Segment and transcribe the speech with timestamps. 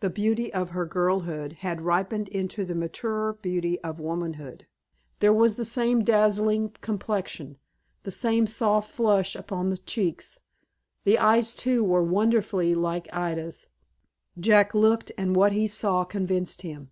[0.00, 4.66] The beauty of her girlhood had ripened into the maturer beauty of womanhood.
[5.20, 7.56] There was the same dazzling complexion
[8.02, 10.40] the same soft flush upon the cheeks.
[11.04, 13.68] The eyes, too, were wonderfully like Ida's.
[14.38, 16.90] Jack looked, and what he saw convinced him.